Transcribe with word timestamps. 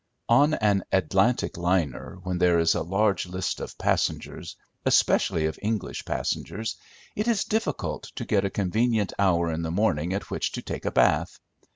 On 0.29 0.55
an 0.55 0.83
Atlantic 0.91 1.57
liner, 1.57 2.17
when 2.23 2.39
there 2.39 2.57
is 2.57 2.73
a 2.73 2.81
large 2.81 3.27
list 3.27 3.59
of 3.59 3.77
passengers, 3.77 4.55
especially 4.83 5.45
of 5.45 5.59
English 5.61 6.05
passengers, 6.05 6.75
it 7.15 7.27
is 7.27 7.43
difficult 7.43 8.05
to 8.15 8.25
get 8.25 8.43
a 8.43 8.49
convenient 8.49 9.13
hour 9.19 9.51
in 9.51 9.61
the 9.61 9.69
morning 9.69 10.11
at 10.13 10.31
which 10.31 10.53
to 10.53 10.63
take 10.63 10.85
a 10.85 10.91
bath. 10.91 11.39